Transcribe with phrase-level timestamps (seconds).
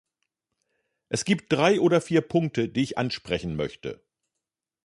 [1.09, 4.03] Es gibt drei oder vier Punkte, die ich ansprechen möchte.